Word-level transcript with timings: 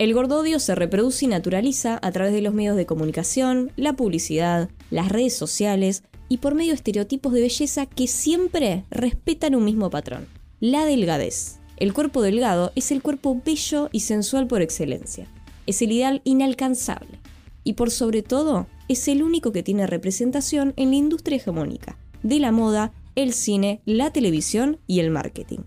El 0.00 0.14
gordodio 0.14 0.60
se 0.60 0.74
reproduce 0.74 1.26
y 1.26 1.28
naturaliza 1.28 1.98
a 2.00 2.10
través 2.10 2.32
de 2.32 2.40
los 2.40 2.54
medios 2.54 2.74
de 2.74 2.86
comunicación, 2.86 3.70
la 3.76 3.92
publicidad, 3.92 4.70
las 4.90 5.10
redes 5.10 5.36
sociales 5.36 6.04
y 6.30 6.38
por 6.38 6.54
medio 6.54 6.70
de 6.70 6.76
estereotipos 6.76 7.34
de 7.34 7.42
belleza 7.42 7.84
que 7.84 8.06
siempre 8.06 8.86
respetan 8.90 9.54
un 9.54 9.66
mismo 9.66 9.90
patrón, 9.90 10.26
la 10.58 10.86
delgadez. 10.86 11.58
El 11.76 11.92
cuerpo 11.92 12.22
delgado 12.22 12.72
es 12.76 12.92
el 12.92 13.02
cuerpo 13.02 13.42
bello 13.44 13.90
y 13.92 14.00
sensual 14.00 14.46
por 14.46 14.62
excelencia. 14.62 15.26
Es 15.66 15.82
el 15.82 15.92
ideal 15.92 16.22
inalcanzable. 16.24 17.18
Y 17.62 17.74
por 17.74 17.90
sobre 17.90 18.22
todo, 18.22 18.68
es 18.88 19.06
el 19.06 19.22
único 19.22 19.52
que 19.52 19.62
tiene 19.62 19.86
representación 19.86 20.72
en 20.76 20.92
la 20.92 20.96
industria 20.96 21.36
hegemónica, 21.36 21.98
de 22.22 22.38
la 22.38 22.52
moda, 22.52 22.94
el 23.16 23.34
cine, 23.34 23.82
la 23.84 24.10
televisión 24.10 24.78
y 24.86 25.00
el 25.00 25.10
marketing 25.10 25.60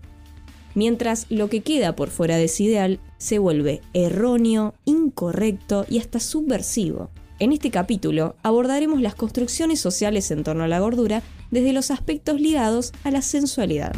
mientras 0.74 1.26
lo 1.30 1.48
que 1.48 1.62
queda 1.62 1.96
por 1.96 2.10
fuera 2.10 2.36
de 2.36 2.44
ese 2.44 2.64
ideal 2.64 3.00
se 3.24 3.38
vuelve 3.38 3.80
erróneo, 3.94 4.74
incorrecto 4.84 5.86
y 5.88 5.98
hasta 5.98 6.20
subversivo. 6.20 7.08
En 7.38 7.52
este 7.52 7.70
capítulo 7.70 8.36
abordaremos 8.42 9.00
las 9.00 9.14
construcciones 9.14 9.80
sociales 9.80 10.30
en 10.30 10.44
torno 10.44 10.62
a 10.62 10.68
la 10.68 10.78
gordura 10.78 11.22
desde 11.50 11.72
los 11.72 11.90
aspectos 11.90 12.38
ligados 12.38 12.92
a 13.02 13.10
la 13.10 13.22
sensualidad. 13.22 13.94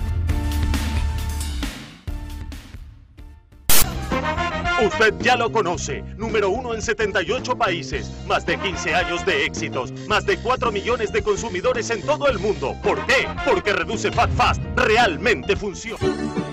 Usted 4.85 5.15
ya 5.21 5.37
lo 5.37 5.51
conoce, 5.51 6.03
número 6.17 6.51
uno 6.51 6.73
en 6.73 6.81
78 6.81 7.59
países, 7.59 8.13
más 8.29 8.47
de 8.47 8.57
15 8.59 8.95
años 8.95 9.27
de 9.27 9.45
éxitos, 9.45 9.91
más 10.07 10.25
de 10.25 10.37
4 10.37 10.71
millones 10.71 11.11
de 11.11 11.23
consumidores 11.23 11.91
en 11.91 12.01
todo 12.03 12.29
el 12.29 12.39
mundo. 12.39 12.77
¿Por 12.81 13.05
qué? 13.07 13.27
Porque 13.45 13.73
reduce 13.73 14.13
Fat 14.13 14.31
Fast, 14.37 14.63
realmente 14.77 15.57
funciona. 15.57 16.46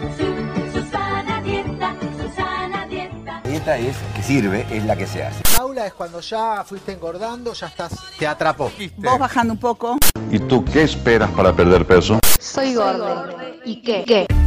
Dieta 3.64 3.78
es 3.78 3.96
que 4.16 4.24
sirve, 4.24 4.66
es 4.72 4.84
la 4.86 4.96
que 4.96 5.08
se 5.08 5.24
hace. 5.24 5.42
Paula 5.56 5.88
es 5.88 5.94
cuando 5.94 6.20
ya 6.20 6.64
fuiste 6.66 6.92
engordando, 6.92 7.54
ya 7.54 7.68
estás, 7.68 7.94
te 8.18 8.28
atrapó. 8.28 8.72
Vos 8.98 9.20
bajando 9.20 9.54
un 9.54 9.60
poco. 9.60 9.98
¿Y 10.32 10.40
tú 10.40 10.66
qué 10.66 10.84
esperas 10.84 11.30
para 11.32 11.54
perder 11.54 11.86
peso? 11.86 12.20
Soy 12.40 12.76
gordo. 12.76 13.28
¿Y 13.64 13.82
qué? 13.82 14.04
¿Qué? 14.06 14.43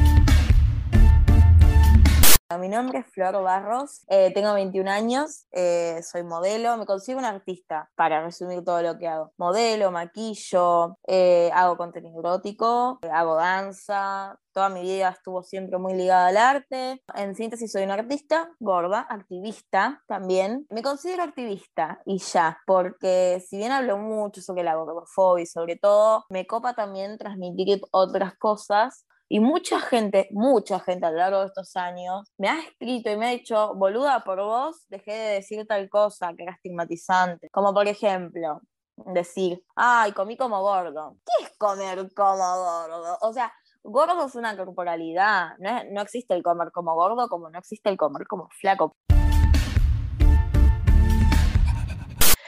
Mi 2.58 2.68
nombre 2.68 3.00
es 3.00 3.06
Flor 3.06 3.42
Barros, 3.42 4.04
eh, 4.08 4.32
tengo 4.32 4.54
21 4.54 4.88
años, 4.88 5.46
eh, 5.52 6.00
soy 6.02 6.22
modelo, 6.22 6.76
me 6.76 6.86
consigo 6.86 7.18
un 7.18 7.24
artista, 7.24 7.90
para 7.96 8.22
resumir 8.22 8.64
todo 8.64 8.80
lo 8.82 8.98
que 8.98 9.08
hago. 9.08 9.32
Modelo, 9.36 9.90
maquillo, 9.90 10.98
eh, 11.06 11.50
hago 11.52 11.76
contenido 11.76 12.18
erótico, 12.20 12.98
hago 13.12 13.34
danza, 13.34 14.38
toda 14.52 14.70
mi 14.70 14.80
vida 14.80 15.10
estuvo 15.10 15.42
siempre 15.42 15.76
muy 15.76 15.94
ligada 15.94 16.28
al 16.28 16.36
arte. 16.38 17.02
En 17.14 17.34
síntesis, 17.34 17.70
soy 17.70 17.82
una 17.82 17.94
artista, 17.94 18.50
gorda, 18.58 19.06
activista 19.10 20.02
también. 20.06 20.66
Me 20.70 20.82
considero 20.82 21.24
activista 21.24 22.00
y 22.06 22.18
ya, 22.18 22.58
porque 22.66 23.44
si 23.46 23.58
bien 23.58 23.72
hablo 23.72 23.98
mucho 23.98 24.40
sobre 24.40 24.62
la 24.62 24.76
gordofobia 24.76 25.42
y 25.42 25.46
sobre 25.46 25.76
todo, 25.76 26.24
me 26.30 26.46
copa 26.46 26.72
también 26.72 27.18
transmitir 27.18 27.82
otras 27.90 28.34
cosas 28.38 29.04
y 29.28 29.40
mucha 29.40 29.80
gente, 29.80 30.28
mucha 30.30 30.78
gente 30.80 31.06
a 31.06 31.10
lo 31.10 31.18
largo 31.18 31.40
de 31.40 31.46
estos 31.46 31.74
años 31.76 32.30
me 32.38 32.48
ha 32.48 32.60
escrito 32.60 33.10
y 33.10 33.16
me 33.16 33.26
ha 33.26 33.30
dicho, 33.30 33.74
boluda, 33.74 34.22
por 34.24 34.40
vos 34.40 34.86
dejé 34.88 35.12
de 35.12 35.34
decir 35.34 35.66
tal 35.66 35.88
cosa 35.88 36.32
que 36.36 36.44
era 36.44 36.52
estigmatizante. 36.52 37.48
Como 37.50 37.74
por 37.74 37.88
ejemplo, 37.88 38.60
decir, 38.96 39.62
ay, 39.74 40.12
comí 40.12 40.36
como 40.36 40.60
gordo. 40.60 41.16
¿Qué 41.24 41.44
es 41.44 41.58
comer 41.58 42.08
como 42.14 42.36
gordo? 42.36 43.18
O 43.22 43.32
sea, 43.32 43.52
gordo 43.82 44.26
es 44.26 44.34
una 44.36 44.56
corporalidad. 44.56 45.56
No, 45.58 45.82
no 45.90 46.02
existe 46.02 46.34
el 46.34 46.42
comer 46.42 46.70
como 46.72 46.94
gordo 46.94 47.28
como 47.28 47.50
no 47.50 47.58
existe 47.58 47.90
el 47.90 47.96
comer 47.96 48.26
como 48.26 48.48
flaco. 48.50 48.92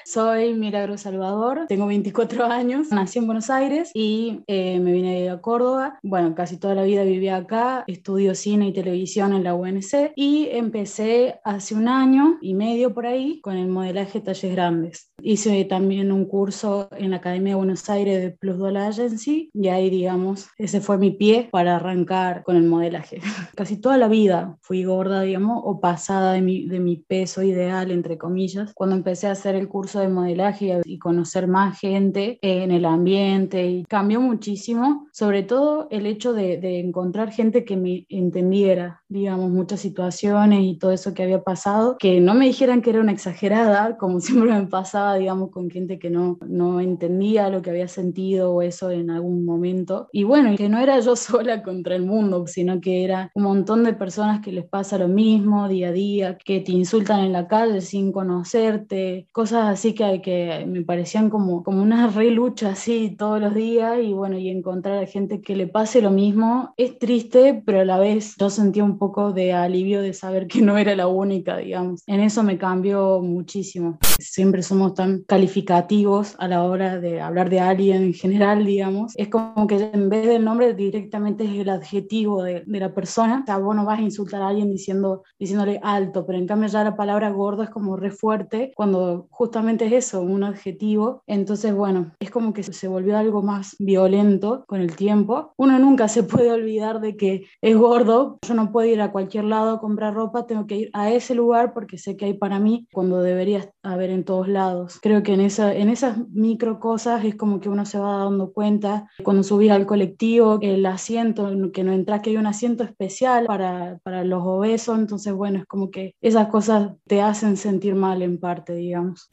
Soy 0.09 0.55
Milagro 0.55 0.97
Salvador, 0.97 1.67
tengo 1.69 1.87
24 1.87 2.47
años, 2.47 2.91
nací 2.91 3.19
en 3.19 3.27
Buenos 3.27 3.51
Aires 3.51 3.91
y 3.93 4.41
eh, 4.47 4.81
me 4.81 4.93
vine 4.93 5.29
a 5.29 5.43
Córdoba. 5.43 5.99
Bueno, 6.03 6.35
casi 6.35 6.57
toda 6.57 6.75
la 6.75 6.85
vida 6.85 7.03
viví 7.03 7.29
acá, 7.29 7.85
estudio 7.87 8.35
cine 8.35 8.69
y 8.69 8.73
televisión 8.73 9.35
en 9.35 9.45
la 9.45 9.53
UNC 9.53 10.13
y 10.17 10.49
empecé 10.51 11.41
hace 11.45 11.75
un 11.75 11.89
año 11.89 12.39
y 12.41 12.55
medio 12.55 12.95
por 12.95 13.05
ahí 13.05 13.43
con 13.43 13.59
el 13.59 13.69
modelaje 13.69 14.23
talles 14.23 14.51
grandes. 14.51 15.13
Hice 15.21 15.63
también 15.67 16.11
un 16.11 16.25
curso 16.25 16.89
en 16.93 17.11
la 17.11 17.19
Academia 17.19 17.51
de 17.51 17.57
Buenos 17.57 17.91
Aires 17.91 18.23
de 18.23 18.31
Plus 18.31 18.57
Dollar 18.57 18.89
Agency 18.89 19.51
y 19.53 19.69
ahí, 19.69 19.91
digamos, 19.91 20.49
ese 20.57 20.81
fue 20.81 20.97
mi 20.97 21.11
pie 21.11 21.51
para 21.53 21.77
arrancar 21.77 22.45
con 22.45 22.57
el 22.57 22.63
modelaje. 22.63 23.21
Casi 23.55 23.79
toda 23.79 23.99
la 23.99 24.09
vida 24.09 24.57
fui 24.63 24.85
gorda, 24.85 25.21
digamos, 25.21 25.61
o 25.67 25.81
pasada 25.81 26.33
de 26.33 26.41
mi 26.41 26.97
peso 26.97 27.43
ideal, 27.43 27.91
entre 27.91 28.17
comillas. 28.17 28.73
Cuando 28.73 28.97
empecé 28.97 29.27
a 29.27 29.33
hacer 29.33 29.55
el 29.55 29.69
curso 29.69 29.98
de 30.01 30.09
modelaje 30.09 30.81
y 30.85 30.99
conocer 30.99 31.47
más 31.47 31.79
gente 31.79 32.39
en 32.43 32.71
el 32.71 32.85
ambiente 32.85 33.67
y 33.67 33.85
cambió 33.85 34.21
muchísimo, 34.21 35.09
sobre 35.13 35.43
todo 35.43 35.89
el 35.91 36.07
hecho 36.07 36.33
de, 36.33 36.59
de, 36.59 36.81
encontrar 36.81 37.33
gente 37.33 37.65
que 37.65 37.77
me 37.77 38.07
entendiera, 38.09 39.03
digamos, 39.09 39.51
muchas 39.51 39.81
situaciones 39.81 40.61
y 40.63 40.79
todo 40.79 40.93
eso 40.93 41.15
que 41.15 41.23
había 41.23 41.43
pasado, 41.43 41.97
que 41.99 42.21
no 42.21 42.35
me 42.35 42.47
dijeran 42.47 42.83
que 42.83 42.91
era 42.91 43.01
una 43.01 43.13
exagerada, 43.13 43.97
como 43.97 44.21
siempre 44.21 44.53
me 44.53 44.67
pasaba, 44.67 45.17
digamos, 45.17 45.51
con 45.51 45.71
gente 45.71 45.99
que 45.99 46.11
no, 46.11 46.39
no 46.47 46.81
entendía 46.81 47.51
lo 47.51 47.63
que 47.63 47.71
había 47.71 47.89
sentido 47.89 48.53
o 48.53 48.63
eso 48.63 48.91
en 48.91 49.11
algún 49.11 49.45
momento. 49.45 50.09
Y 50.13 50.25
bueno, 50.25 50.57
que 50.57 50.69
no 50.69 50.79
era 50.79 51.01
yo 51.01 51.17
sola 51.17 51.63
contra 51.63 51.97
el 51.97 52.05
mundo, 52.05 52.47
sino 52.47 52.81
que 52.81 53.05
era 53.05 53.31
un 53.35 53.43
montón 53.45 53.85
de 53.85 53.93
personas 53.93 54.41
que 54.41 54.53
les 54.53 54.65
pasa 54.65 54.99
lo 54.99 55.09
mismo 55.09 55.69
día 55.69 55.89
a 55.89 55.93
día, 55.93 56.39
que 56.39 56.61
te 56.61 56.73
insultan 56.73 57.25
en 57.25 57.33
la 57.33 57.49
calle 57.49 57.81
sin 57.81 58.13
conocerte, 58.13 59.27
cosas 59.33 59.69
así 59.69 59.88
que, 59.95 60.21
que 60.23 60.65
me 60.67 60.83
parecían 60.83 61.31
como, 61.31 61.63
como 61.63 61.83
una 61.83 62.09
re 62.09 62.31
lucha 62.31 62.71
así 62.71 63.15
todos 63.17 63.41
los 63.41 63.55
días 63.55 63.99
y 64.03 64.13
bueno, 64.13 64.39
y 64.39 64.49
encontrar 64.49 65.03
a 65.03 65.07
gente 65.07 65.41
que 65.41 65.57
le 65.57 65.67
pase 65.67 66.03
lo 66.03 66.11
mismo 66.11 66.75
es 66.77 66.99
triste, 66.99 67.63
pero 67.65 67.81
a 67.81 67.85
la 67.85 67.99
vez 67.99 68.35
yo 68.39 68.51
sentía 68.51 68.85
un 68.85 68.99
poco 68.99 69.33
de 69.33 69.53
alivio 69.53 70.03
de 70.03 70.13
saber 70.13 70.47
que 70.47 70.61
no 70.63 70.79
era 70.79 70.95
la 70.95 71.07
única, 71.07 71.57
digamos. 71.57 72.03
En 72.07 72.21
eso 72.21 72.43
me 72.43 72.59
cambió 72.59 73.21
muchísimo. 73.21 73.99
Siempre 74.19 74.63
somos 74.63 74.95
tan 74.95 75.23
calificativos 75.23 76.35
a 76.39 76.49
la 76.49 76.65
hora 76.65 76.99
de 77.01 77.21
hablar 77.21 77.51
de 77.51 77.61
alguien 77.61 78.03
en 78.03 78.15
general, 78.15 78.65
digamos. 78.65 79.13
Es 79.17 79.29
como 79.29 79.67
que 79.67 79.91
en 79.93 80.09
vez 80.09 80.27
del 80.27 80.45
nombre 80.45 80.75
directamente 80.75 81.45
es 81.45 81.51
el 81.51 81.69
adjetivo 81.69 82.43
de, 82.43 82.63
de 82.67 82.81
la 82.81 82.95
persona. 82.95 83.41
O 83.43 83.47
sea, 83.47 83.59
vos 83.59 83.75
no 83.75 83.85
vas 83.85 83.99
a 83.99 84.03
insultar 84.03 84.43
a 84.43 84.49
alguien 84.49 84.71
diciendo, 84.71 85.23
diciéndole 85.39 85.81
alto, 85.83 86.27
pero 86.27 86.39
en 86.39 86.47
cambio 86.47 86.69
ya 86.69 86.85
la 86.85 86.97
palabra 86.97 87.31
gordo 87.31 87.63
es 87.63 87.71
como 87.71 87.97
re 87.97 88.11
fuerte 88.11 88.73
cuando 88.75 89.27
justamente 89.31 89.78
es 89.87 89.93
eso, 89.93 90.21
un 90.23 90.45
adjetivo. 90.45 91.23
Entonces, 91.27 91.75
bueno, 91.75 92.13
es 92.21 92.31
como 92.31 92.53
que 92.53 92.63
se 92.63 92.89
volvió 92.89 93.17
algo 93.17 93.43
más 93.43 93.77
violento 93.79 94.65
con 94.67 94.81
el 94.81 94.97
tiempo. 94.97 95.53
Uno 95.57 95.79
nunca 95.79 96.09
se 96.09 96.23
puede 96.23 96.51
olvidar 96.51 97.01
de 97.01 97.17
que 97.17 97.47
es 97.61 97.77
gordo. 97.77 98.39
Yo 98.47 98.55
no 98.55 98.73
puedo 98.73 98.89
ir 98.89 99.01
a 99.01 99.13
cualquier 99.13 99.45
lado 99.45 99.71
a 99.71 99.81
comprar 99.81 100.15
ropa, 100.15 100.47
tengo 100.47 100.67
que 100.67 100.77
ir 100.77 100.91
a 100.93 101.11
ese 101.11 101.35
lugar 101.35 101.73
porque 101.75 101.99
sé 101.99 102.17
que 102.17 102.27
hay 102.27 102.35
para 102.35 102.59
mí 102.59 102.87
cuando 102.93 103.23
debería 103.23 103.71
haber 103.83 104.11
en 104.11 104.25
todos 104.25 104.49
lados. 104.49 104.99
Creo 105.03 105.23
que 105.23 105.35
en, 105.35 105.41
esa, 105.41 105.75
en 105.75 105.89
esas 105.89 106.19
micro 106.29 106.81
cosas 106.81 107.25
es 107.25 107.35
como 107.35 107.61
que 107.61 107.69
uno 107.69 107.85
se 107.85 107.99
va 107.99 108.19
dando 108.19 108.53
cuenta. 108.53 109.09
Cuando 109.23 109.43
subís 109.43 109.71
al 109.71 109.87
colectivo, 109.87 110.59
el 110.63 110.85
asiento, 110.87 111.51
que 111.73 111.85
no 111.85 111.93
entras, 111.93 112.21
que 112.21 112.31
hay 112.31 112.37
un 112.37 112.47
asiento 112.47 112.85
especial 112.85 113.47
para, 113.47 113.99
para 114.03 114.25
los 114.25 114.43
obesos. 114.45 114.99
Entonces, 114.99 115.33
bueno, 115.33 115.59
es 115.59 115.67
como 115.67 115.91
que 115.91 116.15
esas 116.21 116.49
cosas 116.49 116.93
te 117.07 117.23
hacen 117.23 117.57
sentir 117.57 117.95
mal 117.95 118.23
en 118.23 118.39
parte, 118.39 118.75
digamos. 118.75 119.29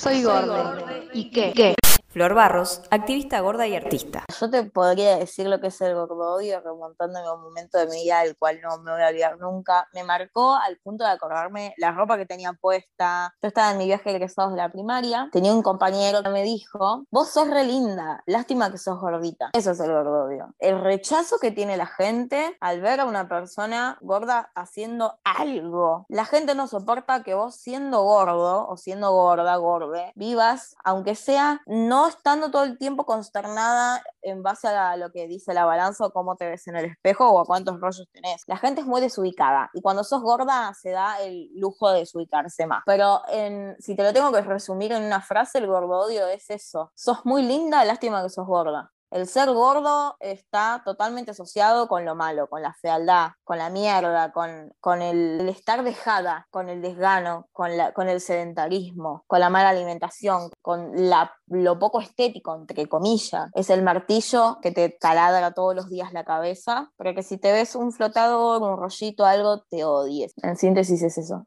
Soy 0.00 0.22
gordo. 0.22 0.78
¿Y 1.12 1.24
qué? 1.24 1.52
¿Qué? 1.54 1.74
Flor 2.12 2.34
Barros, 2.34 2.82
activista 2.90 3.38
gorda 3.38 3.68
y 3.68 3.76
artista. 3.76 4.24
Yo 4.40 4.50
te 4.50 4.64
podría 4.64 5.16
decir 5.16 5.46
lo 5.46 5.60
que 5.60 5.68
es 5.68 5.80
el 5.80 5.94
gordodio, 5.94 6.60
remontándome 6.60 7.24
a 7.24 7.34
un 7.34 7.42
momento 7.42 7.78
de 7.78 7.86
mi 7.86 8.02
vida 8.02 8.24
del 8.24 8.36
cual 8.36 8.60
no 8.60 8.78
me 8.78 8.90
voy 8.90 9.02
a 9.02 9.10
olvidar 9.10 9.38
nunca. 9.38 9.86
Me 9.94 10.02
marcó 10.02 10.56
al 10.56 10.76
punto 10.78 11.04
de 11.04 11.10
acordarme 11.10 11.72
la 11.76 11.92
ropa 11.92 12.16
que 12.16 12.26
tenía 12.26 12.52
puesta. 12.52 13.32
Yo 13.40 13.46
estaba 13.46 13.70
en 13.70 13.78
mi 13.78 13.86
viaje 13.86 14.10
de 14.10 14.16
egresados 14.16 14.50
de 14.50 14.56
la 14.56 14.72
primaria. 14.72 15.28
Tenía 15.30 15.54
un 15.54 15.62
compañero 15.62 16.24
que 16.24 16.30
me 16.30 16.42
dijo: 16.42 17.04
Vos 17.12 17.30
sos 17.30 17.48
re 17.48 17.62
linda, 17.62 18.24
lástima 18.26 18.72
que 18.72 18.78
sos 18.78 18.98
gordita. 18.98 19.50
Eso 19.52 19.70
es 19.70 19.78
el 19.78 19.92
gordodio. 19.92 20.52
El 20.58 20.80
rechazo 20.80 21.38
que 21.38 21.52
tiene 21.52 21.76
la 21.76 21.86
gente 21.86 22.56
al 22.60 22.80
ver 22.80 22.98
a 22.98 23.04
una 23.04 23.28
persona 23.28 23.98
gorda 24.00 24.50
haciendo 24.56 25.20
algo. 25.22 26.06
La 26.08 26.24
gente 26.24 26.56
no 26.56 26.66
soporta 26.66 27.22
que 27.22 27.34
vos, 27.34 27.54
siendo 27.54 28.02
gordo 28.02 28.66
o 28.66 28.76
siendo 28.76 29.12
gorda, 29.12 29.54
gorde, 29.54 30.10
vivas, 30.16 30.74
aunque 30.82 31.14
sea 31.14 31.62
no 31.66 31.99
estando 32.08 32.50
todo 32.50 32.64
el 32.64 32.78
tiempo 32.78 33.04
consternada 33.04 34.02
en 34.22 34.42
base 34.42 34.68
a 34.68 34.96
lo 34.96 35.10
que 35.12 35.26
dice 35.26 35.54
la 35.54 35.64
balanza 35.64 36.06
o 36.06 36.12
cómo 36.12 36.36
te 36.36 36.48
ves 36.48 36.66
en 36.68 36.76
el 36.76 36.86
espejo 36.86 37.30
o 37.30 37.40
a 37.40 37.44
cuántos 37.44 37.80
rollos 37.80 38.08
tenés. 38.12 38.42
La 38.46 38.56
gente 38.56 38.80
es 38.80 38.86
muy 38.86 39.00
desubicada 39.00 39.70
y 39.72 39.80
cuando 39.80 40.04
sos 40.04 40.22
gorda 40.22 40.72
se 40.74 40.90
da 40.90 41.20
el 41.20 41.50
lujo 41.54 41.90
de 41.90 42.00
desubicarse 42.00 42.66
más. 42.66 42.82
Pero 42.86 43.22
en, 43.28 43.76
si 43.80 43.94
te 43.96 44.02
lo 44.02 44.12
tengo 44.12 44.32
que 44.32 44.42
resumir 44.42 44.92
en 44.92 45.02
una 45.04 45.20
frase, 45.20 45.58
el 45.58 45.66
gordodio 45.66 46.26
es 46.26 46.50
eso. 46.50 46.92
Sos 46.94 47.24
muy 47.24 47.42
linda, 47.42 47.84
lástima 47.84 48.22
que 48.22 48.30
sos 48.30 48.46
gorda. 48.46 48.92
El 49.10 49.26
ser 49.26 49.50
gordo 49.50 50.14
está 50.20 50.82
totalmente 50.84 51.32
asociado 51.32 51.88
con 51.88 52.04
lo 52.04 52.14
malo, 52.14 52.46
con 52.46 52.62
la 52.62 52.74
fealdad, 52.74 53.30
con 53.42 53.58
la 53.58 53.68
mierda, 53.68 54.30
con, 54.30 54.72
con 54.78 55.02
el, 55.02 55.48
estar 55.48 55.82
dejada, 55.82 56.46
con 56.50 56.68
el 56.68 56.80
desgano, 56.80 57.48
con, 57.50 57.76
la, 57.76 57.92
con 57.92 58.08
el 58.08 58.20
sedentarismo, 58.20 59.24
con 59.26 59.40
la 59.40 59.50
mala 59.50 59.70
alimentación, 59.70 60.50
con 60.62 60.92
la, 61.08 61.34
lo 61.48 61.76
poco 61.80 62.00
estético, 62.00 62.54
entre 62.54 62.88
comillas. 62.88 63.50
Es 63.54 63.68
el 63.70 63.82
martillo 63.82 64.58
que 64.62 64.70
te 64.70 64.90
taladra 64.90 65.54
todos 65.54 65.74
los 65.74 65.90
días 65.90 66.12
la 66.12 66.22
cabeza, 66.24 66.92
pero 66.96 67.12
que 67.12 67.24
si 67.24 67.36
te 67.36 67.50
ves 67.50 67.74
un 67.74 67.90
flotador, 67.90 68.62
un 68.62 68.78
rollito, 68.78 69.26
algo, 69.26 69.64
te 69.68 69.82
odies. 69.82 70.34
En 70.40 70.56
síntesis 70.56 71.02
es 71.02 71.18
eso. 71.18 71.46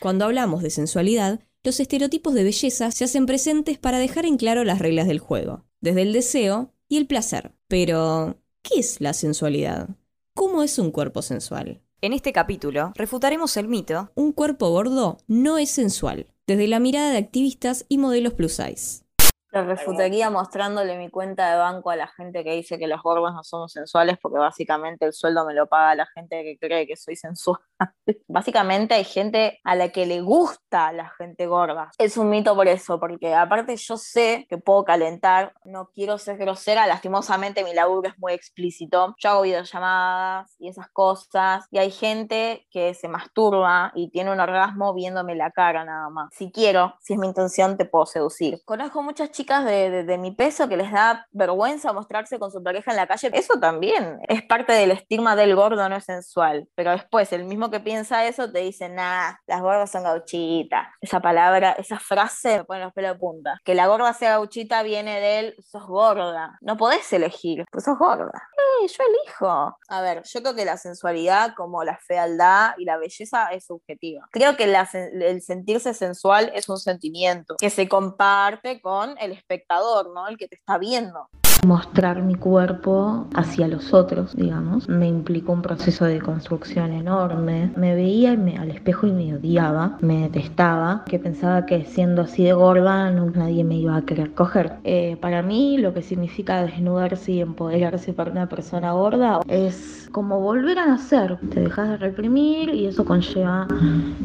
Cuando 0.00 0.24
hablamos 0.24 0.62
de 0.62 0.70
sensualidad, 0.70 1.40
los 1.64 1.80
estereotipos 1.80 2.34
de 2.34 2.44
belleza 2.44 2.90
se 2.90 3.04
hacen 3.04 3.26
presentes 3.26 3.78
para 3.78 3.98
dejar 3.98 4.24
en 4.24 4.36
claro 4.36 4.64
las 4.64 4.78
reglas 4.78 5.06
del 5.06 5.18
juego, 5.18 5.64
desde 5.80 6.02
el 6.02 6.12
deseo 6.12 6.72
y 6.88 6.96
el 6.96 7.06
placer. 7.06 7.52
Pero, 7.66 8.40
¿qué 8.62 8.80
es 8.80 9.00
la 9.00 9.12
sensualidad? 9.12 9.90
¿Cómo 10.34 10.62
es 10.62 10.78
un 10.78 10.90
cuerpo 10.90 11.22
sensual? 11.22 11.82
En 12.00 12.12
este 12.12 12.32
capítulo 12.32 12.92
refutaremos 12.94 13.56
el 13.56 13.66
mito, 13.66 14.12
un 14.14 14.32
cuerpo 14.32 14.70
gordo 14.70 15.18
no 15.26 15.58
es 15.58 15.70
sensual, 15.70 16.32
desde 16.46 16.68
la 16.68 16.78
mirada 16.78 17.10
de 17.10 17.18
activistas 17.18 17.84
y 17.88 17.98
modelos 17.98 18.34
plus 18.34 18.52
size. 18.52 19.07
Lo 19.50 19.64
refutaría 19.64 20.28
mostrándole 20.28 20.98
mi 20.98 21.08
cuenta 21.08 21.50
de 21.50 21.56
banco 21.56 21.90
a 21.90 21.96
la 21.96 22.06
gente 22.08 22.44
que 22.44 22.52
dice 22.52 22.78
que 22.78 22.86
los 22.86 23.02
gordos 23.02 23.32
no 23.32 23.42
somos 23.42 23.72
sensuales 23.72 24.18
porque 24.20 24.38
básicamente 24.38 25.06
el 25.06 25.14
sueldo 25.14 25.46
me 25.46 25.54
lo 25.54 25.66
paga 25.66 25.94
la 25.94 26.06
gente 26.06 26.42
que 26.42 26.58
cree 26.58 26.86
que 26.86 26.96
soy 26.96 27.16
sensual. 27.16 27.58
básicamente 28.28 28.94
hay 28.94 29.04
gente 29.04 29.58
a 29.64 29.74
la 29.74 29.88
que 29.88 30.04
le 30.04 30.20
gusta 30.20 30.92
la 30.92 31.10
gente 31.16 31.46
gorda. 31.46 31.90
Es 31.96 32.18
un 32.18 32.28
mito 32.28 32.54
por 32.54 32.68
eso, 32.68 33.00
porque 33.00 33.34
aparte 33.34 33.74
yo 33.76 33.96
sé 33.96 34.46
que 34.50 34.58
puedo 34.58 34.84
calentar, 34.84 35.54
no 35.64 35.90
quiero 35.94 36.18
ser 36.18 36.36
grosera, 36.36 36.86
lastimosamente 36.86 37.64
mi 37.64 37.72
laburo 37.72 38.10
es 38.10 38.18
muy 38.18 38.34
explícito. 38.34 39.14
Yo 39.18 39.30
hago 39.30 39.42
videollamadas 39.42 40.54
y 40.58 40.68
esas 40.68 40.90
cosas 40.90 41.66
y 41.70 41.78
hay 41.78 41.90
gente 41.90 42.66
que 42.70 42.92
se 42.92 43.08
masturba 43.08 43.92
y 43.94 44.10
tiene 44.10 44.30
un 44.30 44.40
orgasmo 44.40 44.92
viéndome 44.92 45.34
la 45.34 45.50
cara 45.52 45.86
nada 45.86 46.10
más. 46.10 46.28
Si 46.34 46.52
quiero, 46.52 46.96
si 47.00 47.14
es 47.14 47.18
mi 47.18 47.26
intención, 47.26 47.78
te 47.78 47.86
puedo 47.86 48.04
seducir. 48.04 48.60
Conozco 48.66 49.02
muchas 49.02 49.30
chicas 49.30 49.37
de, 49.44 50.18
mi 50.18 50.32
peso 50.32 50.68
que 50.68 50.76
les 50.76 50.90
da 50.90 51.26
vergüenza 51.30 51.92
mostrarse 51.92 52.38
con 52.38 52.50
su 52.50 52.62
pareja 52.62 52.90
en 52.90 52.96
la 52.96 53.06
calle. 53.06 53.30
Eso 53.32 53.58
también 53.60 54.18
es 54.28 54.42
parte 54.42 54.72
del 54.72 54.90
estigma 54.90 55.36
del 55.36 55.54
gordo 55.54 55.88
no 55.88 55.96
es 55.96 56.04
sensual. 56.04 56.68
Pero 56.74 56.90
después, 56.92 57.32
el 57.32 57.44
mismo 57.44 57.70
que 57.70 57.80
piensa 57.80 58.26
eso 58.26 58.50
te 58.50 58.60
dice, 58.60 58.88
nah, 58.88 59.34
las 59.46 59.60
gordas 59.60 59.90
son 59.90 60.04
gauchitas. 60.04 60.88
Esa 61.00 61.20
palabra, 61.20 61.72
esa 61.72 61.98
frase 61.98 62.58
me 62.58 62.64
pone 62.64 62.84
los 62.84 62.92
pelos 62.92 63.12
de 63.12 63.18
punta. 63.18 63.60
Que 63.64 63.74
la 63.74 63.86
gorda 63.86 64.12
sea 64.12 64.30
gauchita 64.30 64.82
viene 64.82 65.20
de 65.20 65.38
él, 65.38 65.54
sos 65.60 65.86
gorda. 65.86 66.58
No 66.60 66.76
podés 66.76 67.12
elegir, 67.12 67.64
pues 67.70 67.84
sos 67.84 67.98
gorda. 67.98 68.42
yo 68.82 69.04
elijo. 69.04 69.76
A 69.88 70.00
ver, 70.00 70.22
yo 70.24 70.42
creo 70.42 70.54
que 70.54 70.64
la 70.64 70.76
sensualidad, 70.76 71.54
como 71.56 71.84
la 71.84 71.98
fealdad 71.98 72.74
y 72.78 72.84
la 72.84 72.96
belleza, 72.96 73.48
es 73.48 73.66
subjetiva. 73.66 74.26
Creo 74.32 74.56
que 74.56 74.64
el 74.64 75.42
sentirse 75.42 75.94
sensual 75.94 76.50
es 76.54 76.68
un 76.68 76.78
sentimiento 76.78 77.56
que 77.58 77.70
se 77.70 77.88
comparte 77.88 78.80
con 78.80 79.16
el 79.18 79.27
espectador, 79.32 80.10
¿no? 80.14 80.28
El 80.28 80.36
que 80.36 80.48
te 80.48 80.56
está 80.56 80.78
viendo. 80.78 81.28
Mostrar 81.66 82.22
mi 82.22 82.36
cuerpo 82.36 83.26
hacia 83.34 83.66
los 83.66 83.92
otros, 83.92 84.36
digamos, 84.36 84.88
me 84.88 85.08
implicó 85.08 85.52
un 85.52 85.62
proceso 85.62 86.04
de 86.04 86.20
construcción 86.20 86.92
enorme. 86.92 87.72
Me 87.74 87.96
veía 87.96 88.30
al 88.30 88.70
espejo 88.70 89.08
y 89.08 89.12
me 89.12 89.34
odiaba, 89.34 89.98
me 90.00 90.22
detestaba, 90.22 91.02
que 91.04 91.18
pensaba 91.18 91.66
que 91.66 91.84
siendo 91.84 92.22
así 92.22 92.44
de 92.44 92.52
gorda 92.52 93.10
nadie 93.10 93.64
me 93.64 93.74
iba 93.74 93.96
a 93.96 94.02
querer 94.02 94.34
coger. 94.34 94.76
Eh, 94.84 95.16
para 95.20 95.42
mí 95.42 95.78
lo 95.78 95.92
que 95.92 96.02
significa 96.02 96.62
desnudarse 96.62 97.32
y 97.32 97.40
empoderarse 97.40 98.12
para 98.12 98.30
una 98.30 98.48
persona 98.48 98.92
gorda 98.92 99.40
es 99.48 100.08
como 100.12 100.40
volver 100.40 100.78
a 100.78 100.86
nacer. 100.86 101.38
Te 101.50 101.60
dejas 101.60 101.88
de 101.88 101.96
reprimir 101.96 102.68
y 102.68 102.86
eso 102.86 103.04
conlleva 103.04 103.66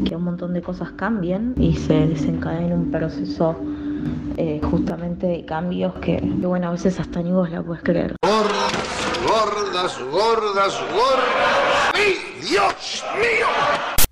que 0.05 0.15
un 0.15 0.23
montón 0.23 0.53
de 0.53 0.61
cosas 0.61 0.91
cambien 0.91 1.55
y 1.57 1.73
se 1.73 2.07
desencadene 2.07 2.75
un 2.75 2.91
proceso 2.91 3.57
eh, 4.37 4.59
justamente 4.63 5.27
de 5.27 5.45
cambios 5.45 5.93
que, 5.95 6.19
bueno, 6.21 6.69
a 6.69 6.71
veces 6.71 6.99
hasta 6.99 7.21
ni 7.21 7.31
vos 7.31 7.49
la 7.49 7.61
puedes 7.63 7.83
creer. 7.83 8.15
Gordas, 8.21 8.73
gordas, 9.27 9.99
gordas, 10.11 10.81
gordas. 10.93 11.93
Dios 12.49 13.03
mío! 13.15 13.47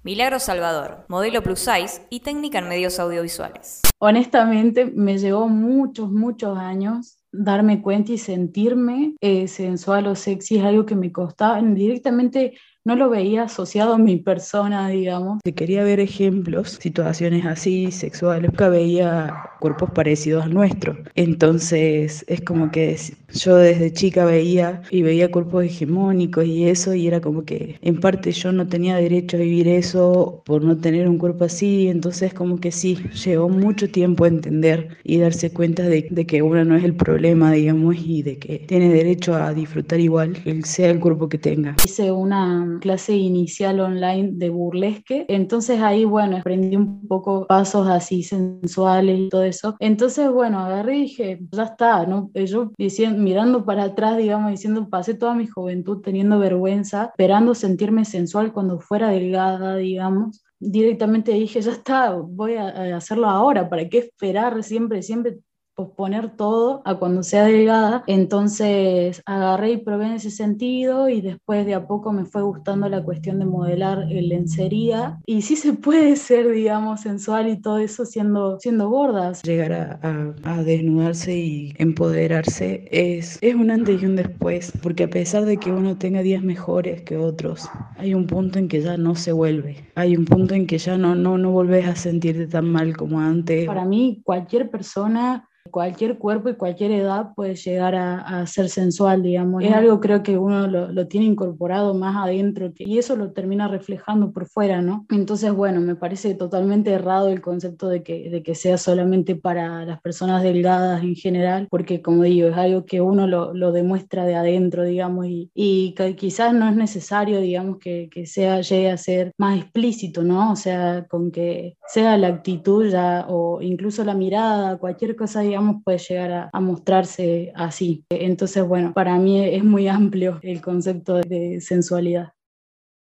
Milagro 0.04 0.40
Salvador, 0.40 1.06
modelo 1.10 1.44
plus 1.44 1.60
size 1.60 2.08
y 2.10 2.22
técnica 2.22 2.60
en 2.60 2.70
medios 2.70 3.00
audiovisuales. 3.00 3.82
Honestamente, 4.00 4.86
me 4.86 5.18
llevó 5.18 5.48
muchos, 5.48 6.10
muchos 6.12 6.58
años 6.58 7.18
darme 7.32 7.82
cuenta 7.82 8.12
y 8.12 8.18
sentirme 8.18 9.16
eh, 9.22 9.48
sensual 9.48 10.08
o 10.08 10.16
sexy 10.16 10.58
es 10.58 10.66
algo 10.66 10.86
que 10.86 10.96
me 10.96 11.12
costaba 11.12 11.62
directamente 11.62 12.58
no 12.84 12.96
lo 12.96 13.10
veía 13.10 13.44
asociado 13.44 13.94
a 13.94 13.98
mi 13.98 14.18
persona, 14.18 14.90
digamos. 14.90 15.40
Quería 15.56 15.84
ver 15.84 16.00
ejemplos, 16.00 16.80
situaciones 16.82 17.46
así, 17.46 17.92
sexuales, 17.92 18.50
nunca 18.50 18.70
veía 18.70 19.52
cuerpos 19.60 19.92
parecidos 19.92 20.46
al 20.46 20.54
nuestro. 20.54 20.98
Entonces 21.14 22.26
es 22.28 22.42
como 22.42 22.72
que 22.72 22.98
yo 23.34 23.56
desde 23.56 23.94
chica 23.94 24.26
veía 24.26 24.82
y 24.90 25.04
veía 25.04 25.32
cuerpos 25.32 25.64
hegemónicos 25.66 26.46
y 26.46 26.68
eso, 26.68 26.96
y 26.96 27.08
era 27.08 27.22
como 27.22 27.44
que 27.46 27.78
en 27.82 28.00
parte 28.00 28.32
yo 28.32 28.52
no 28.52 28.68
tenía 28.68 28.96
derecho 28.98 29.38
a 29.38 29.42
vivir 29.42 29.68
eso 29.68 30.42
por 30.46 30.64
no 30.64 30.78
tener 30.78 31.08
un 31.08 31.20
cuerpo 31.20 31.46
así, 31.46 31.88
entonces 31.88 32.34
como 32.34 32.60
que 32.60 32.72
sí, 32.72 32.96
llevó 33.24 33.50
mucho 33.50 33.90
tiempo 33.90 34.26
entender 34.26 34.98
y 35.04 35.20
darse 35.20 35.54
cuenta 35.54 35.84
de, 35.84 36.08
de 36.10 36.26
que 36.26 36.42
uno 36.42 36.66
no 36.66 36.76
es 36.76 36.84
el 36.84 36.96
problema, 36.96 37.52
digamos, 37.52 37.96
y 37.98 38.24
de 38.24 38.40
que 38.40 38.60
tiene 38.60 38.90
derecho 38.90 39.36
a 39.36 39.54
disfrutar 39.54 40.00
igual, 40.00 40.36
sea 40.64 40.90
el 40.90 41.00
cuerpo 41.00 41.30
que 41.30 41.38
tenga. 41.38 41.76
Hice 41.86 42.12
una 42.12 42.71
clase 42.80 43.16
inicial 43.16 43.80
online 43.80 44.32
de 44.34 44.50
burlesque. 44.50 45.26
Entonces 45.28 45.82
ahí, 45.82 46.06
bueno, 46.06 46.38
aprendí 46.38 46.76
un 46.76 47.08
poco 47.08 47.46
pasos 47.48 47.88
así 47.88 48.24
sensuales 48.24 49.20
y 49.20 49.30
todo 49.30 49.44
eso. 49.44 49.76
Entonces, 49.80 50.32
bueno, 50.32 50.60
agarré 50.60 50.98
y 50.98 51.02
dije, 51.02 51.40
ya 51.52 51.64
está, 51.64 52.06
¿no? 52.06 52.32
Yo 52.34 52.72
diciendo, 52.78 53.22
mirando 53.22 53.66
para 53.66 53.86
atrás, 53.86 54.18
digamos, 54.18 54.52
diciendo, 54.52 54.90
pasé 54.90 55.14
toda 55.14 55.36
mi 55.36 55.48
juventud 55.48 56.02
teniendo 56.02 56.40
vergüenza, 56.40 57.06
esperando 57.06 57.56
sentirme 57.56 58.06
sensual 58.06 58.54
cuando 58.54 58.80
fuera 58.80 59.10
delgada, 59.10 59.76
digamos 59.76 60.44
directamente 60.64 61.32
dije, 61.32 61.60
ya 61.60 61.72
está, 61.72 62.12
voy 62.12 62.54
a 62.54 62.96
hacerlo 62.96 63.28
ahora, 63.28 63.68
¿para 63.68 63.90
qué 63.90 63.98
esperar 63.98 64.64
siempre, 64.64 65.02
siempre 65.02 65.40
posponer 65.82 66.36
todo 66.36 66.82
a 66.86 66.96
cuando 66.96 67.24
sea 67.24 67.46
delgada. 67.46 68.04
Entonces 68.08 69.22
agarré 69.26 69.72
y 69.72 69.78
probé 69.78 70.06
en 70.06 70.12
ese 70.14 70.30
sentido 70.30 71.10
y 71.10 71.22
después 71.22 71.66
de 71.66 71.74
a 71.74 71.88
poco 71.88 72.14
me 72.14 72.26
fue 72.26 72.44
gustando 72.44 72.88
la 72.88 73.04
cuestión 73.04 73.40
de 73.40 73.46
modelar 73.46 74.06
lencería. 74.08 75.20
Y 75.26 75.42
sí 75.42 75.56
se 75.56 75.74
puede 75.74 76.16
ser, 76.28 76.52
digamos, 76.52 77.02
sensual 77.02 77.50
y 77.50 77.60
todo 77.60 77.80
eso 77.80 78.06
siendo, 78.06 78.60
siendo 78.60 78.90
gordas. 78.90 79.42
Llegar 79.44 79.74
a, 79.74 80.34
a, 80.44 80.64
desnudarse 80.64 81.36
y 81.36 81.74
empoderarse 81.78 82.88
es, 82.92 83.40
es 83.42 83.56
un 83.56 83.72
antes 83.72 84.02
y 84.02 84.06
un 84.06 84.16
después, 84.16 84.72
porque 84.84 85.06
a 85.06 85.10
pesar 85.10 85.46
de 85.46 85.58
que 85.58 85.72
uno 85.72 85.98
tenga 85.98 86.22
días 86.22 86.44
mejores 86.44 87.02
que 87.02 87.18
otros, 87.18 87.70
hay 87.98 88.14
un 88.14 88.28
punto 88.28 88.60
en 88.60 88.68
que 88.68 88.82
ya 88.82 88.98
no 88.98 89.16
se 89.16 89.32
vuelve. 89.32 89.86
Hay 89.96 90.16
un 90.16 90.26
punto 90.26 90.54
en 90.54 90.68
que 90.68 90.78
ya 90.78 90.98
no, 90.98 91.16
no, 91.16 91.38
no 91.38 91.52
volvés 91.52 91.88
a 91.88 91.96
sentirte 91.96 92.48
tan 92.48 92.66
mal 92.66 92.96
como 92.96 93.20
antes. 93.20 93.66
Para 93.66 93.86
mí, 93.86 94.22
cualquier 94.24 94.70
persona 94.70 95.48
cualquier 95.70 96.18
cuerpo 96.18 96.50
y 96.50 96.56
cualquier 96.56 96.92
edad 96.92 97.34
puede 97.36 97.56
llegar 97.56 97.96
a, 97.96 98.46
ser 98.48 98.70
sensual, 98.70 99.22
digamos. 99.22 99.64
Es 99.64 99.74
algo 99.74 100.00
creo 100.00 100.24
que 100.24 100.38
uno 100.38 100.68
lo, 100.68 101.08
tiene 101.08 101.28
incorporado 101.28 101.94
más 101.94 102.16
adentro 102.16 102.72
y 102.78 102.98
eso 102.98 103.16
lo 103.16 103.32
termina 103.32 103.68
reflejando 103.68 104.32
por 104.32 104.48
fuera, 104.48 104.82
¿no? 104.82 105.06
Entonces, 105.10 105.52
bueno, 105.54 105.80
me 105.80 105.96
parece 105.96 106.34
totalmente 106.36 106.92
errado 106.92 107.30
el 107.30 107.42
concepto 107.42 107.88
de 107.90 108.04
que, 108.04 108.30
de 108.30 108.44
que 108.44 108.56
sea 108.56 108.78
solamente 108.78 109.36
para 109.36 109.86
las 109.86 110.02
personas 110.02 110.44
delgadas 110.44 111.04
en 111.04 111.16
general, 111.16 111.68
porque 111.70 112.02
como 112.02 112.24
digo, 112.24 112.48
es 112.48 112.58
algo 112.58 112.86
que 112.86 113.02
uno 113.02 113.28
lo, 113.28 113.54
lo 113.54 113.72
demuestra 113.72 114.26
de 114.26 114.36
adentro, 114.36 114.84
digamos, 114.84 115.28
y, 115.28 115.52
y 115.54 115.94
quizás 116.16 116.54
no 116.54 116.68
es 116.70 116.76
necesario, 116.76 117.40
digamos, 117.40 117.78
que, 117.80 118.10
que 118.12 118.26
sea, 118.26 118.62
llegue 118.62 118.90
a 118.90 118.98
ser 118.98 119.34
más 119.38 119.60
explícito, 119.60 120.24
¿no? 120.24 120.52
O 120.52 120.56
sea, 120.56 121.06
con 121.08 121.32
que 121.32 121.78
sea 121.88 122.18
la 122.18 122.28
actitud 122.28 122.90
ya 122.90 123.26
o 123.30 123.62
incluso 123.62 124.04
la 124.04 124.14
mirada, 124.14 124.78
cualquier 124.78 125.16
cosa, 125.16 125.44
digamos, 125.52 125.84
puede 125.84 125.98
llegar 125.98 126.50
a, 126.52 126.60
mostrarse 126.60 127.52
así. 127.56 128.06
Entonces, 128.10 128.66
bueno, 128.66 128.94
para 128.94 129.18
mí 129.18 129.44
es 129.44 129.64
muy 129.64 129.88
amplio 129.88 130.40
el 130.44 130.62
concepto 130.62 131.16
de 131.16 131.60
sensualidad. 131.62 132.34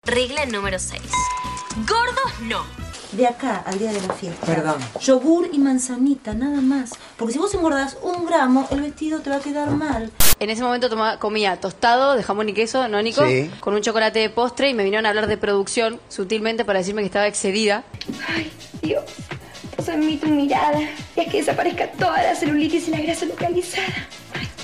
Regla 0.03 0.45
número 0.45 0.79
6. 0.79 1.01
Gordos 1.87 2.39
no. 2.47 2.63
De 3.11 3.27
acá 3.27 3.57
al 3.65 3.77
día 3.77 3.91
de 3.91 4.01
la 4.05 4.13
fiesta. 4.13 4.45
Perdón. 4.45 4.81
Yogur 5.01 5.49
y 5.51 5.59
manzanita, 5.59 6.33
nada 6.33 6.61
más. 6.61 6.91
Porque 7.17 7.33
si 7.33 7.39
vos 7.39 7.53
engordás 7.53 7.97
un 8.01 8.25
gramo, 8.25 8.67
el 8.71 8.81
vestido 8.81 9.19
te 9.19 9.29
va 9.29 9.37
a 9.37 9.41
quedar 9.41 9.71
mal. 9.71 10.11
En 10.39 10.49
ese 10.49 10.63
momento 10.63 10.89
comía 11.19 11.59
tostado 11.59 12.15
de 12.15 12.23
jamón 12.23 12.49
y 12.49 12.53
queso, 12.53 12.87
¿no, 12.87 13.01
Nico? 13.01 13.25
Sí. 13.27 13.51
Con 13.59 13.73
un 13.73 13.81
chocolate 13.81 14.19
de 14.19 14.29
postre 14.29 14.69
y 14.69 14.73
me 14.73 14.83
vinieron 14.83 15.05
a 15.05 15.09
hablar 15.09 15.27
de 15.27 15.37
producción 15.37 15.99
sutilmente 16.07 16.65
para 16.65 16.79
decirme 16.79 17.01
que 17.01 17.07
estaba 17.07 17.27
excedida. 17.27 17.83
Ay, 18.27 18.51
Dios. 18.81 19.03
Se 19.81 19.95
me 19.97 20.17
tu 20.17 20.27
mirada 20.27 20.79
y 21.15 21.21
es 21.21 21.31
que 21.31 21.37
desaparezca 21.37 21.91
toda 21.93 22.21
la 22.21 22.35
celulitis 22.35 22.87
y 22.87 22.91
la 22.91 22.99
grasa 22.99 23.25
localizada. 23.25 23.87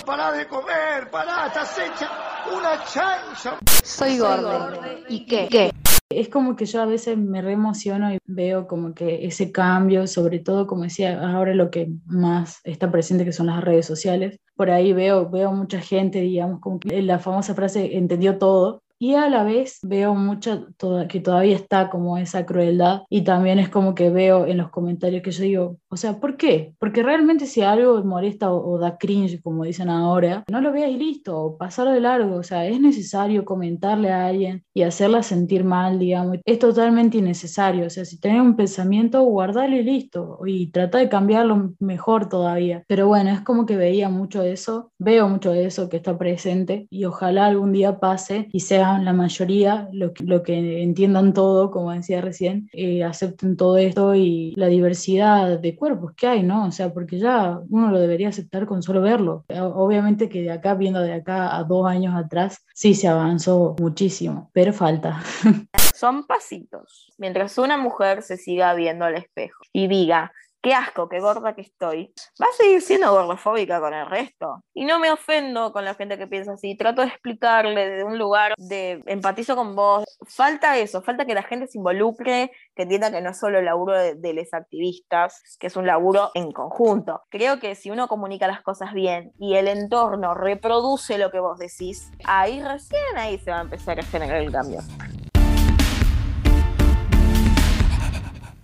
Pará 0.05 0.31
de 0.31 0.47
comer, 0.47 1.09
pará, 1.09 1.47
estás 1.47 1.77
hecha 1.79 2.09
una 2.55 2.83
chancha. 2.83 3.57
Soy 3.83 4.19
gordo. 4.19 4.71
¿Y 5.09 5.25
qué? 5.25 5.47
¿Qué? 5.49 5.71
Es 6.09 6.29
como 6.29 6.55
que 6.55 6.65
yo 6.65 6.81
a 6.81 6.85
veces 6.85 7.17
me 7.17 7.41
reemociono 7.41 8.13
y 8.13 8.19
veo 8.25 8.67
como 8.67 8.93
que 8.93 9.25
ese 9.25 9.51
cambio, 9.51 10.05
sobre 10.05 10.39
todo 10.39 10.67
como 10.67 10.83
decía, 10.83 11.19
ahora 11.19 11.55
lo 11.55 11.71
que 11.71 11.89
más 12.05 12.59
está 12.63 12.91
presente 12.91 13.25
que 13.25 13.33
son 13.33 13.47
las 13.47 13.63
redes 13.63 13.87
sociales. 13.87 14.39
Por 14.55 14.69
ahí 14.69 14.93
veo, 14.93 15.29
veo 15.29 15.51
mucha 15.51 15.79
gente, 15.79 16.21
digamos, 16.21 16.61
como 16.61 16.79
que 16.79 17.01
la 17.01 17.17
famosa 17.17 17.55
frase 17.55 17.97
entendió 17.97 18.37
todo, 18.37 18.83
y 19.05 19.13
a 19.13 19.29
la 19.29 19.43
vez 19.43 19.77
veo 19.83 20.15
mucho 20.15 20.65
que 21.07 21.19
todavía 21.19 21.55
está 21.55 21.91
como 21.91 22.17
esa 22.17 22.43
crueldad 22.43 23.03
y 23.07 23.23
también 23.23 23.59
es 23.59 23.69
como 23.69 23.93
que 23.93 24.09
veo 24.09 24.47
en 24.47 24.57
los 24.57 24.71
comentarios 24.71 25.21
que 25.21 25.29
yo 25.29 25.43
digo, 25.43 25.77
o 25.95 25.97
sea, 25.97 26.19
¿por 26.19 26.35
qué? 26.35 26.73
Porque 26.77 27.03
realmente 27.03 27.45
si 27.45 27.61
algo 27.61 28.03
molesta 28.03 28.51
o, 28.51 28.77
da 28.77 28.97
cringe, 28.97 29.41
como 29.41 29.63
dicen 29.63 29.89
ahora, 29.89 30.43
no 30.51 30.59
lo 30.59 30.73
veas 30.73 30.91
y 30.91 30.97
listo, 30.97 31.39
o 31.39 31.57
pasarlo 31.57 31.93
de 31.93 32.01
largo, 32.01 32.35
o 32.35 32.43
sea, 32.43 32.67
es 32.67 32.81
necesario 32.81 33.45
comentarle 33.45 34.11
a 34.11 34.25
alguien 34.27 34.65
y 34.73 34.81
hacerla 34.81 35.23
sentir 35.23 35.63
mal, 35.63 35.97
digamos, 35.97 36.39
es 36.43 36.59
totalmente 36.59 37.19
innecesario, 37.19 37.87
o 37.87 37.89
sea, 37.89 38.03
si 38.03 38.19
tenés 38.19 38.41
un 38.41 38.57
pensamiento, 38.57 39.21
guardalo 39.23 39.73
y 39.77 39.83
listo, 39.83 40.39
y 40.45 40.67
trata 40.67 40.97
de 40.97 41.07
cambiarlo 41.07 41.73
mejor 41.79 42.27
todavía, 42.27 42.83
pero 42.89 43.07
bueno, 43.07 43.29
es 43.29 43.39
como 43.39 43.65
que 43.65 43.77
veía 43.77 44.09
mucho 44.09 44.43
eso, 44.43 44.91
veo 44.99 45.29
mucho 45.29 45.53
eso 45.53 45.87
que 45.87 45.95
está 45.95 46.17
presente 46.17 46.87
y 46.89 47.05
ojalá 47.05 47.45
algún 47.45 47.71
día 47.71 48.01
pase 48.01 48.49
y 48.51 48.59
sea 48.59 48.99
la 48.99 49.13
mayoría, 49.13 49.87
lo 49.93 50.11
que, 50.11 50.25
lo 50.25 50.43
que 50.43 50.83
entiendan 50.83 51.33
todo, 51.33 51.71
como 51.71 51.93
decía 51.93 52.19
recién, 52.19 52.67
eh, 52.73 53.01
acepten 53.05 53.55
todo 53.55 53.77
esto 53.77 54.13
y 54.13 54.53
la 54.57 54.67
diversidad 54.67 55.57
de 55.61 55.75
cuerpos 55.85 56.13
que 56.15 56.25
hay, 56.25 56.41
¿no? 56.41 56.65
O 56.65 56.71
sea, 56.71 56.91
porque 56.91 57.19
ya 57.19 57.59
uno 57.69 57.91
lo 57.91 57.99
debería 57.99 58.29
aceptar 58.29 58.65
con 58.65 58.81
solo 58.81 59.01
verlo. 59.01 59.45
Obviamente 59.49 60.29
que 60.29 60.41
de 60.41 60.51
acá, 60.51 60.73
viendo 60.73 60.99
de 60.99 61.13
acá 61.13 61.55
a 61.55 61.63
dos 61.63 61.87
años 61.87 62.15
atrás, 62.15 62.65
sí 62.73 62.95
se 62.95 63.07
avanzó 63.07 63.75
muchísimo, 63.79 64.49
pero 64.51 64.73
falta. 64.73 65.21
Son 65.93 66.25
pasitos. 66.25 67.13
Mientras 67.19 67.59
una 67.59 67.77
mujer 67.77 68.23
se 68.23 68.37
siga 68.37 68.73
viendo 68.73 69.05
al 69.05 69.13
espejo 69.13 69.61
y 69.71 69.87
diga, 69.87 70.31
qué 70.65 70.73
asco, 70.73 71.07
qué 71.07 71.19
gorda 71.19 71.53
que 71.53 71.61
estoy, 71.61 72.11
va 72.41 72.47
a 72.47 72.57
seguir 72.57 72.81
siendo 72.81 73.11
gordofóbica 73.11 73.79
con 73.79 73.93
el 73.93 74.07
resto. 74.07 74.63
Y 74.73 74.85
no 74.85 74.97
me 74.97 75.11
ofendo 75.11 75.71
con 75.71 75.85
la 75.85 75.93
gente 75.93 76.17
que 76.17 76.25
piensa 76.25 76.53
así, 76.53 76.75
trato 76.75 77.03
de 77.03 77.09
explicarle 77.09 77.87
desde 77.87 78.03
un 78.03 78.17
lugar 78.17 78.55
de 78.57 79.03
empatizo 79.05 79.55
con 79.55 79.75
vos. 79.75 80.05
Falta 80.25 80.75
eso, 80.79 81.03
falta 81.03 81.25
que 81.25 81.35
la 81.35 81.43
gente 81.43 81.67
se 81.67 81.77
involucre, 81.77 82.49
que 82.75 82.81
entienda 82.81 83.11
que 83.11 83.21
no 83.21 83.29
es 83.29 83.37
solo 83.37 83.59
el 83.59 83.65
laburo 83.65 83.93
de, 83.93 84.15
de 84.15 84.33
los 84.33 84.51
activistas, 84.55 85.39
que 85.59 85.67
es 85.67 85.75
un 85.75 85.85
laburo 85.85 86.31
en 86.33 86.51
conjunto. 86.51 87.21
Creo 87.29 87.59
que 87.59 87.75
si 87.75 87.91
uno 87.91 88.07
comunica 88.07 88.47
las 88.47 88.63
cosas 88.63 88.91
bien 88.93 89.33
y 89.37 89.57
el 89.57 89.67
entorno 89.67 90.33
reproduce 90.33 91.19
lo 91.19 91.29
que 91.29 91.39
vos 91.39 91.59
decís, 91.59 92.09
ahí 92.23 92.59
recién 92.63 93.15
ahí 93.17 93.37
se 93.37 93.51
va 93.51 93.59
a 93.59 93.61
empezar 93.61 93.99
a 93.99 94.03
generar 94.03 94.37
el 94.37 94.51
cambio. 94.51 94.79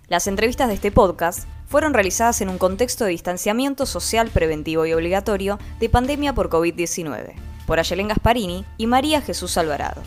Las 0.07 0.25
entrevistas 0.27 0.67
de 0.67 0.73
este 0.73 0.91
podcast 0.91 1.47
fueron 1.71 1.93
realizadas 1.93 2.41
en 2.41 2.49
un 2.49 2.57
contexto 2.57 3.05
de 3.05 3.11
distanciamiento 3.11 3.85
social 3.85 4.29
preventivo 4.29 4.85
y 4.85 4.91
obligatorio 4.91 5.57
de 5.79 5.87
pandemia 5.87 6.33
por 6.33 6.49
COVID-19, 6.49 7.33
por 7.65 7.79
Ayelen 7.79 8.09
Gasparini 8.09 8.65
y 8.77 8.87
María 8.87 9.21
Jesús 9.21 9.57
Alvarado. 9.57 10.01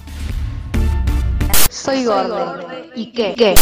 Soy 1.70 2.04
gordo. 2.04 2.58
¿Y 2.94 3.12
qué? 3.12 3.34
¿Qué? 3.34 3.54